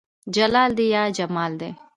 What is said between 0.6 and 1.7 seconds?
دى يا جمال دى